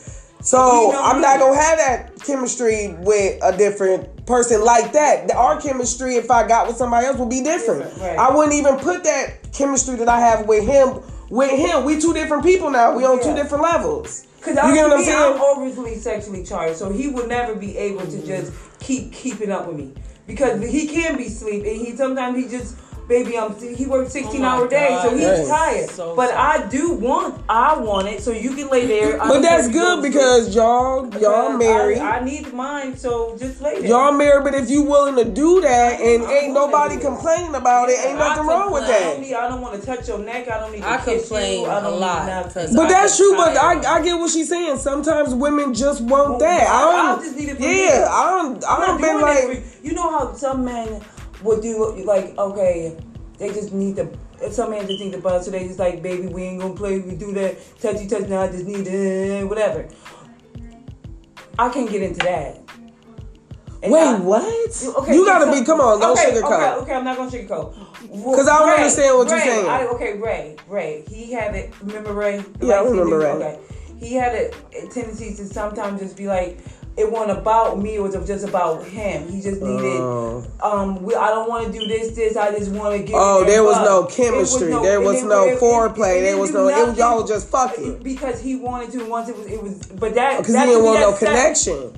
[0.43, 5.34] So You know I'm not gonna have that chemistry with a different person like that.
[5.34, 7.91] Our chemistry, if I got with somebody else, would be different.
[7.99, 8.17] Right.
[8.17, 11.01] I wouldn't even put that chemistry that I have with him
[11.32, 11.84] with him.
[11.84, 12.95] We two different people now.
[12.95, 14.27] We on two different levels.
[14.41, 15.34] Cause You I, get what I'm saying?
[15.34, 18.27] I'm overly sexually charged, so he would never be able to mm-hmm.
[18.27, 19.93] just keep keeping up with me
[20.27, 22.75] because he can be sleep and he sometimes he just
[23.12, 25.89] baby I'm he works 16 Oh my hour days, so he's that's tired.
[25.89, 26.63] so but sad.
[26.63, 29.17] I do want I want it, so you can lay there.
[29.17, 31.97] But don't that's care if you go good because y'all y'all married.
[32.00, 33.89] I, I need mine, so just lay there.
[33.89, 37.08] Y'all married, but if you willing to do that and I'm ain't nobody to do
[37.08, 37.12] it.
[37.12, 39.02] complaining about it, ain't nothing wrong with that.
[39.02, 39.34] I don't need.
[39.34, 40.47] I don't want to touch your neck.
[40.50, 41.67] I don't need to I kiss complain you.
[41.67, 42.52] I a don't lot, Need nothing.
[42.67, 43.36] 'cause But I that's true.
[43.36, 43.58] But.
[43.58, 44.78] I, I get what she's saying.
[44.78, 46.67] Sometimes women just want that.
[46.67, 47.24] I- I I don't.
[47.26, 48.04] just need it for yeah, me.
[48.10, 48.63] I don't.
[48.65, 49.63] I I'm don't been like.
[49.84, 51.02] you know how some men
[51.43, 52.97] would do like okay,
[53.38, 54.08] they just need to.
[54.51, 56.99] Some men just need to buzz, so they just like, baby, we ain't gonna play.
[56.99, 58.41] We do that touchy touch now.
[58.41, 59.88] I just need uh, whatever.
[61.60, 62.58] I can't get into that.
[63.84, 64.84] And Wait, I- what?
[64.97, 65.65] Okay, you gotta so- be.
[65.65, 66.43] Come on, don't okay, sugarcoat.
[66.43, 67.73] Okay, okay, I'm not gonna sugarcoat.
[68.36, 69.65] 'Cause I don't Ray, understand what you're saying.
[69.67, 71.73] I, okay, Ray, Ray, he had it.
[71.82, 72.43] Remember Ray?
[72.62, 73.19] Yeah, I remember?
[73.19, 73.27] Ray.
[73.32, 73.60] Okay,
[73.99, 76.60] he had a, a tendency to sometimes just be like,
[77.01, 77.95] it wasn't about me.
[77.95, 79.27] It was just about him.
[79.29, 79.99] He just needed.
[79.99, 80.45] Oh.
[80.63, 82.37] Um, we, I don't want to do this, this.
[82.37, 83.15] I just want to get.
[83.17, 84.69] Oh, there was no chemistry.
[84.69, 86.21] no- There was no foreplay.
[86.21, 87.99] There was no- it was- y'all was just fucking.
[88.03, 89.05] because he wanted to.
[89.05, 89.87] Once it was, it was.
[89.87, 91.93] But that Because he didn't want no connection.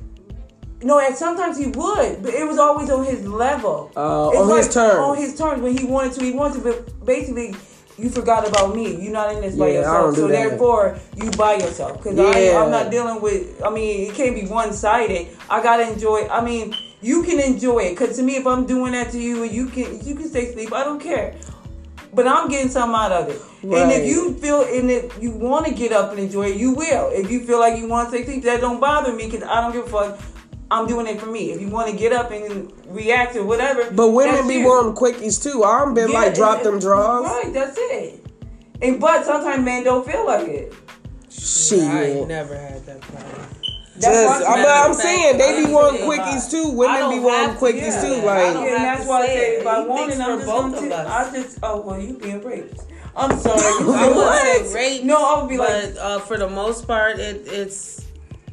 [0.82, 3.92] no, and sometimes he would, but it was always on his level.
[3.96, 4.96] Uh, on his terms.
[4.96, 6.62] On his terms, when he wanted to, he wanted to.
[6.72, 7.56] But basically,
[7.98, 8.96] you forgot about me.
[9.02, 10.16] You're not in this by Yeah, I yourself.
[10.16, 10.34] So that.
[10.34, 12.02] therefore, you by yourself.
[12.02, 12.62] Because Yeah.
[12.62, 13.62] I'm not dealing with.
[13.64, 15.28] I mean, it can't be one sided.
[15.50, 16.28] I gotta enjoy.
[16.30, 17.90] I mean, you can enjoy it.
[17.98, 20.74] Because to me, if I'm doing that to you, you can you can stay asleep.
[20.74, 21.36] I don't care.
[22.16, 23.42] But I'm getting something out of it.
[23.64, 26.72] And if you feel and if you want to get up and enjoy it, you
[26.74, 27.10] will.
[27.12, 29.62] If you feel like you want to stay asleep, that don't bother me because I
[29.62, 30.20] don't give a fuck.
[30.72, 31.52] I'm doing it for me.
[31.52, 34.66] If you want to get up and react or whatever, But women be you.
[34.68, 35.64] wanting quickies too.
[35.64, 37.26] I'm been Yeah, like drop and- them draws.
[37.26, 38.26] Right, that's it.
[38.82, 40.74] And but sometimes men don't feel like it.
[41.30, 41.84] Shit.
[41.84, 43.48] I ain't never had that problem.
[44.00, 46.70] Just, I'm, but I'm saying they be wanting quickies too.
[46.72, 48.22] Women be wanting to quickies do too.
[48.22, 48.56] that.
[48.56, 50.74] Like and that's why I say say if I want thinks it, I'm just both
[50.74, 51.08] gonna of us.
[51.08, 52.82] I just oh well, you being raped.
[53.16, 53.62] I'm sorry.
[53.62, 54.44] I What?
[54.46, 58.03] wouldn't say No, I would be like, uh, for the most part, it, it's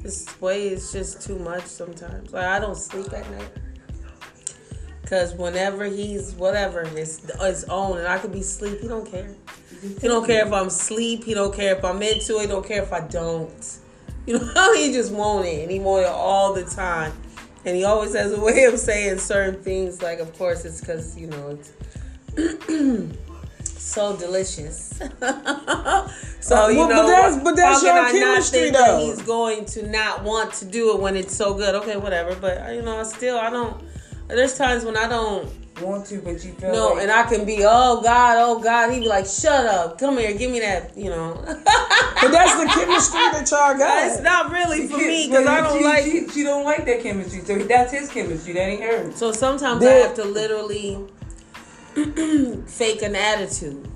[0.02, 2.32] this way is just too much sometimes.
[2.32, 3.50] Like I don't sleep at night
[5.10, 9.34] because whenever he's whatever his his own, and I could be asleep, he don't care.
[9.82, 11.24] He don't care if I'm asleep.
[11.24, 12.42] He don't care if I'm into it.
[12.42, 13.78] He don't care if I don't.
[14.26, 17.12] You know, he just want it, and he want it all the time.
[17.64, 20.00] And he always has a way of saying certain things.
[20.00, 21.72] Like, of course, it's because you know it's
[23.80, 24.90] so delicious.
[26.40, 28.58] so Uh, you well, but know, that's- but that's how can your I not chemistry,
[28.60, 28.98] think that though.
[29.06, 31.74] he's going to not want to do it when it's so good.
[31.76, 32.34] Okay, whatever.
[32.34, 33.82] But you know, I still I don't.
[34.28, 35.48] There's times when I don't
[35.80, 38.92] want to, but you feel know, like, and I can be, oh God, oh God.
[38.92, 40.96] He be like, shut up, come here, give me that.
[40.96, 44.06] You know, But that's the chemistry that y'all got.
[44.06, 46.04] It's not really for me because I don't she, like.
[46.04, 48.52] She, she don't like that chemistry, so that's his chemistry.
[48.52, 49.16] That ain't hers.
[49.16, 50.98] So sometimes I have to literally
[52.66, 53.88] fake an attitude.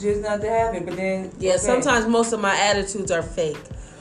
[0.00, 1.58] Just not to have it, but then Yeah, okay.
[1.58, 3.58] sometimes most of my attitudes are fake,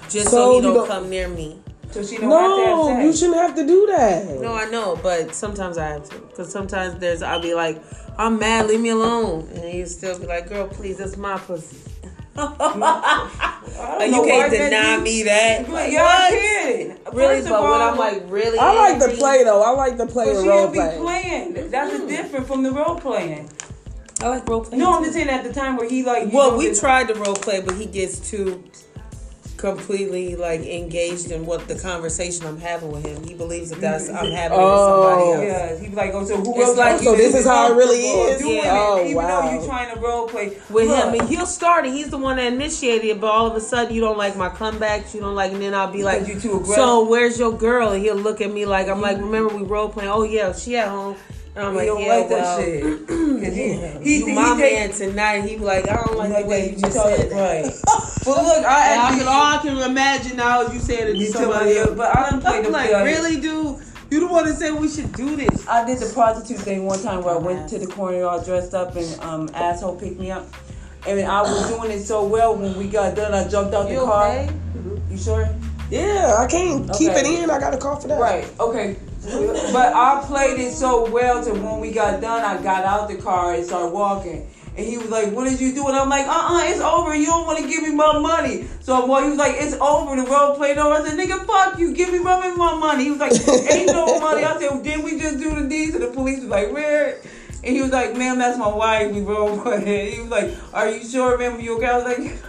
[0.10, 1.60] just so, So he you don't, don't- come near me.
[1.92, 4.40] so she don't have to No, have you shouldn't have to do that.
[4.42, 7.82] No, I know, but sometimes I have to, cause sometimes there's I'll be like,
[8.18, 11.78] I'm mad, leave me alone, and he'll still be like, girl, please, that's my pussy.
[12.38, 15.66] I Like, you can't why that deny you- me that.
[15.66, 16.32] But Like, yeah, I what?
[16.42, 16.98] can.
[17.14, 19.62] Really, First of but when I'm like really, I like the play though.
[19.62, 20.98] I like the play But she role don't be play.
[21.00, 21.72] playing.
[21.72, 22.08] That's Mm-hmm.
[22.08, 23.50] different from the role playing.
[24.22, 24.78] I like role play.
[24.78, 26.32] No, I'm just saying at the time where he like.
[26.32, 28.64] Well, we tried to role play, but he gets too
[29.62, 33.24] completely like engaged in what the conversation I'm having with him.
[33.24, 34.36] He believes that that's I'm mm-hmm.
[34.36, 35.04] having it with Oh.
[35.04, 35.44] somebody else.
[35.46, 36.78] Yeah, he be like, oh, so who It's else?
[36.78, 38.46] like else you- you So this is how it really is?
[38.46, 38.76] Yeah.
[38.76, 39.42] Oh, even wow.
[39.42, 41.94] though you're trying to role play With Look, him, and he'll start it.
[41.94, 44.50] He's the one that initiated it, but all of a sudden you don't like my
[44.50, 45.14] comebacks.
[45.14, 46.76] You don't like, and then I'll be like, you too aggressive.
[46.76, 49.26] "So where's your girl?" And he'll look at me like I'm like, mm-hmm.
[49.26, 50.10] "Remember we role playing?
[50.10, 51.16] Oh yeah, she at home."
[51.56, 53.08] I'm like, don't "Yeah, like that shit.
[53.08, 53.10] Cause
[54.04, 56.50] he, he, you he, my take- man tonight." He like, "I don't like, like the
[56.50, 57.74] way you just said that." right.
[58.24, 61.20] But look, I And I can, all I can imagine now is you saying it
[61.20, 61.98] to somebody else.
[61.98, 63.04] but I played I'm the like, play.
[63.04, 63.80] really, dude?
[64.12, 65.68] You the one that said we should do this?
[65.68, 68.76] I did the prostitute thing one time where I went to the corner all dressed
[68.76, 70.46] up and um asshole picked me up.
[71.08, 74.02] And I was doing it so well when we got done I jumped out You
[74.02, 74.28] the car.
[74.28, 74.54] okay?
[75.10, 75.50] You sure?
[75.90, 77.50] Yeah, I can't keep it in.
[77.50, 78.20] I got a call for that.
[78.20, 78.98] Right, okay.
[79.24, 83.18] But I played it so well to when we got done I got out the
[83.18, 84.48] car and started walking.
[84.76, 85.88] And he was like, What did you do?
[85.88, 87.16] And I'm like, uh uh it's over.
[87.16, 88.68] You don't want to give me my money.
[88.80, 90.16] So boy, he was like, It's over.
[90.16, 90.96] The role played over.
[90.96, 91.94] I said, Nigga, fuck you.
[91.94, 93.04] Give me my, my money.
[93.04, 93.34] He was like,
[93.72, 94.44] Ain't no money.
[94.44, 95.94] I said, Didn't we just do the deeds?
[95.94, 97.20] And the police was like, Where?
[97.64, 99.12] And he was like, Ma'am, that's my wife.
[99.14, 100.14] We role playing.
[100.14, 101.60] He was like, Are you sure, ma'am?
[101.60, 101.88] You okay?
[101.88, 102.42] I was like,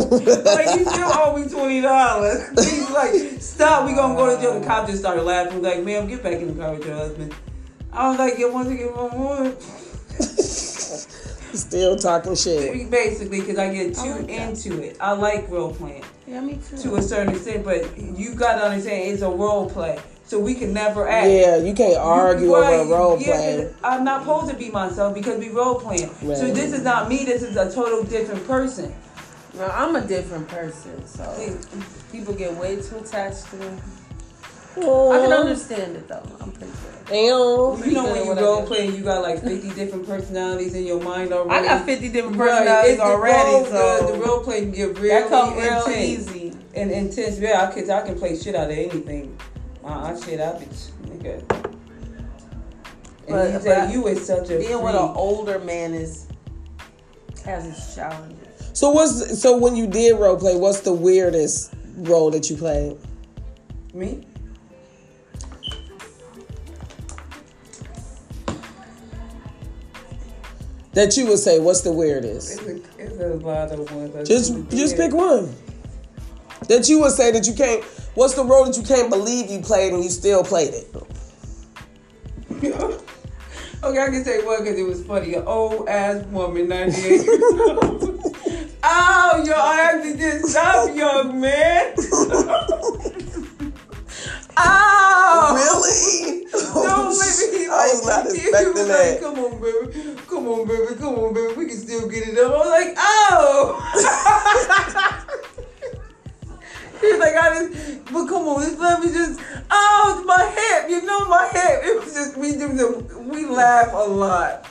[0.00, 2.48] like you still owe me twenty dollars.
[2.70, 4.60] He's like, stop, we gonna go to jail.
[4.60, 5.54] The cop just started laughing.
[5.54, 7.34] He like, ma'am, get back in the car with your husband.
[7.92, 9.56] I was like, you want to get one more?
[11.56, 12.90] Still talking shit.
[12.90, 14.96] Basically, because I get too like into it.
[15.00, 16.76] I like role playing Yeah, me too.
[16.78, 20.74] to a certain extent, but you gotta understand it's a role play, so we can
[20.74, 21.28] never act.
[21.30, 23.56] Yeah, you can't argue Right, over a role yeah, play.
[23.64, 26.10] 'cause I'm not supposed to be myself because we role playing.
[26.20, 27.24] So this is not me.
[27.24, 28.92] This is a total different person.
[29.56, 31.24] Well, I'm a different person, so
[32.12, 33.66] people get way too attached to me.
[34.78, 34.80] I
[35.22, 36.22] can understand it though.
[36.40, 37.06] I'm pretty good.
[37.06, 37.16] damn.
[37.88, 40.84] You know when you what I role play, you got like 50 different personalities in
[40.84, 41.66] your mind already.
[41.66, 44.60] I got 50 different Right, personalities it's the already, role, so the, the role play
[44.60, 45.96] can get really that comes real intense.
[46.36, 46.52] easy.
[46.74, 47.38] And intense.
[47.38, 49.38] Yeah, I can, I can play shit out of anything.
[49.82, 51.40] Uh, I shit out bitch, nigga.
[53.28, 56.26] And But- you say but you is such a Being with an older man is
[57.46, 58.45] has its challenges.
[58.76, 60.54] So what's so when you did role play?
[60.54, 62.98] What's the weirdest role that you played?
[63.94, 64.22] Me?
[70.92, 72.60] That you would say, what's the weirdest?
[72.60, 74.28] It's a, it's a lot of ones.
[74.28, 75.54] Just just pick one.
[76.68, 77.82] That you would say that you can't.
[78.14, 80.94] What's the role that you can't believe you played and you still played it?
[83.82, 85.32] okay, I can say one because it was funny.
[85.32, 88.15] An old ass woman, 98 years old.
[88.88, 91.94] Oh, Ow, yo, I actually did stop, young man.
[94.58, 94.58] Ow!
[94.58, 95.54] Oh.
[95.56, 96.46] Really?
[96.86, 99.10] No, baby, he I was like, not he expecting was that.
[99.10, 100.20] Like, come on, baby.
[100.28, 100.94] Come on, baby.
[100.98, 101.52] Come on, baby.
[101.56, 102.52] We can still get it up.
[102.52, 103.76] I was like, oh.
[107.00, 110.88] He's like, I just, but come on, just let me just, oh, it's my hip.
[110.90, 111.80] You know my hip.
[111.84, 114.64] It was just, we do the, we laugh a lot.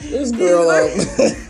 [0.00, 0.66] This girl.
[0.66, 1.36] like-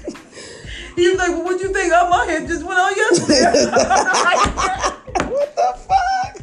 [1.02, 1.92] He was like, well, what you think?
[1.92, 3.42] Oh, my hip just went out yesterday.
[5.26, 6.36] what the fuck?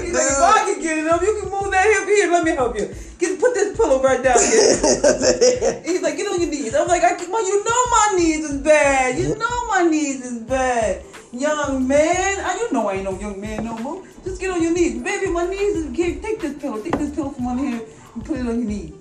[0.00, 2.32] He's like, if I can get it up, you can move that hip here.
[2.32, 2.88] Let me help you.
[3.18, 5.82] Get, put this pillow right down here.
[5.84, 6.74] He's like, get on your knees.
[6.74, 9.18] I'm like, I, can- well, you know my knees is bad.
[9.18, 11.04] You know my knees is bad.
[11.30, 12.40] Young man.
[12.40, 14.02] I, you know I ain't no young man no more.
[14.24, 15.02] Just get on your knees.
[15.02, 16.80] Baby, my knees is, here, take this pillow.
[16.82, 17.82] Take this pillow from under here
[18.14, 18.94] and put it on your knees.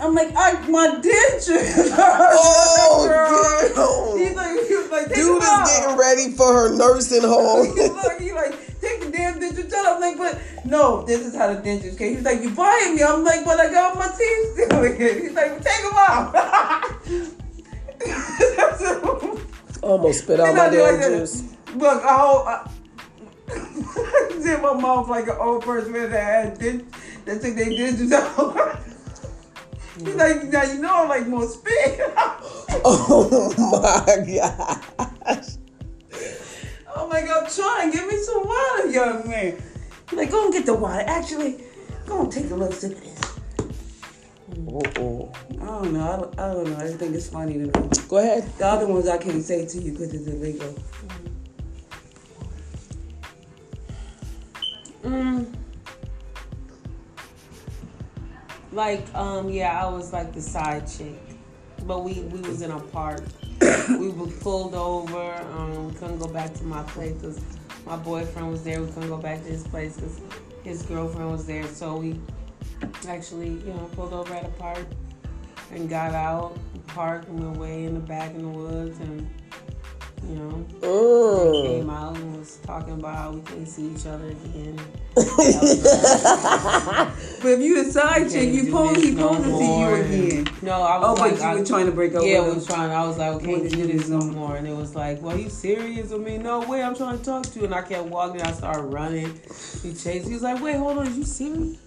[0.00, 1.90] I'm like, I, my dentures.
[3.82, 4.26] Oh, damn.
[4.26, 5.66] He's like, he was like, take Dude is out.
[5.66, 7.66] getting ready for her nursing home.
[7.76, 9.96] He's like, he like, take the damn dentures out.
[9.96, 12.16] I'm like, but no, this is how the dentures came.
[12.16, 13.02] He's like, you buying me?
[13.02, 14.96] I'm like, but I got my teeth still in.
[15.22, 16.34] He's like, well, take them out.
[19.82, 21.18] Almost spit out my like damn that.
[21.20, 21.42] juice.
[21.74, 22.70] Look, I hold, I,
[24.54, 26.84] in my mouth like an old person that had dent,
[27.24, 28.78] that took their dentures out.
[30.04, 32.00] He's like, now you know I like more spit.
[32.82, 35.56] Oh my gosh.
[36.96, 37.90] Oh my God, I'm trying.
[37.90, 39.62] Give me some water, young man.
[40.08, 41.04] He's like, go and get the water.
[41.06, 41.64] Actually,
[42.06, 43.20] go and take a little sip of this.
[44.72, 45.26] Uh-uh.
[45.62, 46.10] I don't know.
[46.10, 46.76] I don't, I don't know.
[46.76, 47.70] I just think it's funny to me.
[48.08, 48.50] Go ahead.
[48.58, 50.74] The other ones I can't say to you because it's illegal.
[55.02, 55.59] Mm.
[58.72, 61.18] Like, um, yeah, I was like the side chick,
[61.86, 63.22] but we we was in a park.
[63.98, 65.34] we were pulled over.
[65.56, 67.40] Um, we couldn't go back to my place because
[67.84, 68.80] my boyfriend was there.
[68.80, 70.20] We couldn't go back to his place because
[70.62, 71.66] his girlfriend was there.
[71.66, 72.20] So we
[73.08, 74.86] actually, you know, pulled over at a park
[75.72, 76.56] and got out,
[76.86, 79.28] parked, and went way in the back in the woods, and
[80.28, 81.66] you know, Mm.
[81.66, 84.78] came out and was talking about how we can't see each other again.
[87.42, 89.80] But if you a side chick, you do supposed this he no supposed to see
[89.80, 90.54] you again.
[90.62, 92.40] No, I was Oh, was but like, you I, were trying to break up yeah,
[92.42, 92.90] we with was trying.
[92.90, 94.56] I was like, okay, can't do this this no no more.
[94.56, 96.38] And it was like, well, you serious with me?
[96.38, 97.64] No way, I'm trying to talk to you.
[97.64, 98.42] And I kept walking.
[98.42, 99.40] I started running.
[99.82, 100.28] He chased.
[100.28, 101.78] He was like, wait, hold on, is you serious?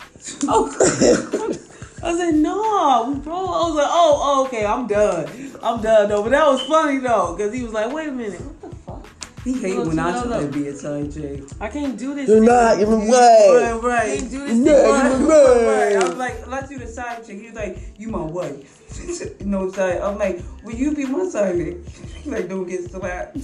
[0.47, 1.59] oh.
[2.03, 3.33] I said, no, bro.
[3.33, 5.27] I was like, oh, oh, okay, I'm done.
[5.63, 6.23] I'm done though.
[6.23, 9.07] But that was funny though, because he was like, wait a minute, what the fuck?
[9.43, 10.45] He hate Look, when I try no.
[10.45, 11.43] to be a side chick.
[11.59, 12.29] I can't do this.
[12.29, 13.65] You're not giving Right, way.
[13.67, 14.19] I right.
[14.19, 14.57] can't do this.
[14.57, 14.73] You're
[15.27, 15.93] right.
[15.93, 15.95] Right.
[15.97, 17.39] I was like, let's do the side chick.
[17.41, 19.41] He was like, you my wife.
[19.45, 19.99] no side.
[19.99, 21.77] I'm like, will you be my side chick?
[22.23, 23.35] He like, don't get slapped.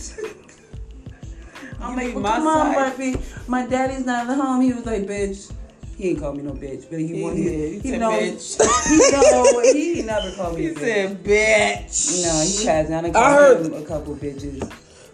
[1.82, 2.76] I'm You like, be well, my come on, side.
[2.98, 3.16] Buffy.
[3.50, 4.62] My daddy's not at home.
[4.62, 5.52] He was like, bitch.
[6.00, 7.82] He ain't called me no bitch, but he, He wanted.
[7.82, 8.12] He He, know.
[8.12, 8.56] bitch.
[8.90, 9.60] He know.
[9.74, 10.62] He never called me.
[10.62, 10.80] He a bitch.
[10.80, 12.24] said, bitch.
[12.24, 12.96] No, he hasn't.
[12.96, 14.60] I done I called heard- him a couple bitches.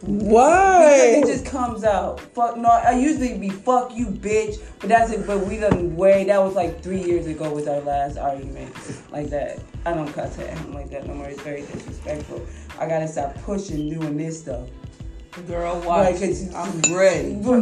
[0.01, 0.93] Because Why?
[1.17, 2.19] it just comes out.
[2.35, 5.25] Fuck no, I usually be fuck you bitch, but that's it.
[5.25, 6.25] But we done way.
[6.25, 8.75] That was like three years ago was our last argument
[9.11, 9.57] like that.
[9.87, 11.25] I don't cuss at him like that no more.
[11.25, 12.45] It's very disrespectful.
[12.79, 14.67] I gotta stop pushing doing this stuff.
[15.47, 16.21] Girl, Like, watch.
[16.21, 17.33] it's- I'm ready.
[17.33, 17.61] Damn.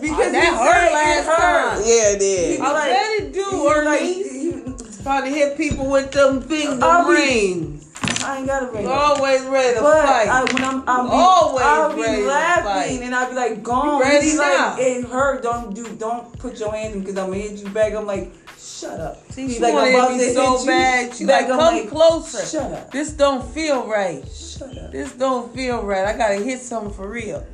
[0.00, 1.74] Because that hurt like, last it hurt.
[1.74, 1.82] time.
[1.86, 2.60] yeah, it did.
[2.60, 6.78] I like- let it do, or like, like, trying to hit people with them things,
[6.78, 7.84] the I'll be- rings.
[8.22, 9.18] I ain't gotta bring You're up.
[9.18, 10.28] always ready to But fight.
[10.28, 12.64] I, when I'm, I'll be, Always I'll be ready to laughing
[12.98, 13.02] fight.
[13.06, 13.96] and I'll be like, gone.
[13.98, 14.70] You ready He's now?
[14.72, 15.42] like, it hurt.
[15.42, 17.92] Don't do, don't put your hands in because I'm gonna hit you back.
[17.94, 19.30] I'm like, shut up.
[19.32, 20.66] See, He's she like, wanted I'm to about to me so hit you.
[20.66, 21.14] bad.
[21.14, 22.46] She Back, like, come like, closer.
[22.46, 22.90] Shut up.
[22.90, 24.26] This don't feel right.
[24.28, 24.90] Shut up.
[24.92, 26.04] This don't feel right.
[26.06, 27.46] I gotta hit something for real.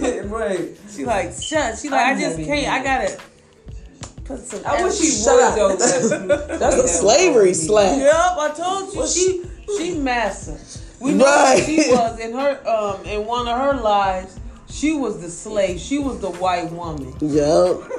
[0.00, 0.70] yeah, right.
[0.90, 1.78] She like, shut.
[1.78, 2.68] She like, I'm I just can't.
[2.68, 3.20] I gotta
[4.24, 4.60] put some.
[4.66, 5.78] I wish he Shut would up.
[5.78, 6.26] though.
[6.26, 7.96] but- That's a slavery slap.
[7.98, 9.06] Yep, I told you.
[9.06, 9.44] She
[9.78, 10.58] she massa.
[11.00, 11.62] We know Right.
[11.64, 14.38] she was in her um in one of her lives.
[14.68, 15.80] She was the slave.
[15.80, 17.14] She was the white woman.
[17.20, 17.82] Yup.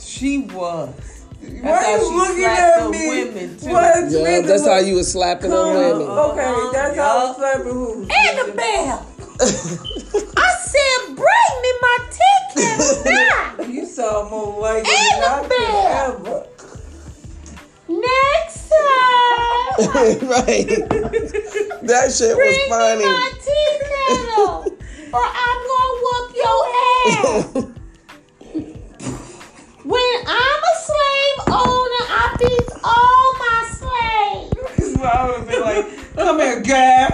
[0.00, 0.94] She was.
[1.40, 3.08] Why That's how you she looking at the me?
[3.08, 3.68] women, too.
[3.70, 4.10] What?
[4.12, 4.44] Yup.
[4.44, 6.02] That's how you was slapping them Come women.
[6.06, 8.02] Okay, that's how I'm slapping who?
[8.02, 9.06] Annabelle.
[10.36, 11.98] I said, bring me my
[12.54, 13.04] ticket
[13.58, 13.64] now.
[13.64, 16.46] You sound more white than I could ever.
[17.92, 19.72] Next time.
[20.32, 20.66] right.
[21.82, 23.04] that shit Bring was funny.
[23.04, 24.64] Me my tea kettle,
[25.12, 27.52] or I'm gonna whoop your ass.
[29.84, 34.94] when I'm a slave owner, I beat all my slaves.
[34.94, 37.08] so I would be like, come here, girl.